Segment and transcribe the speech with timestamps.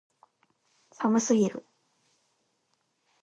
[0.93, 1.63] 寒すぎる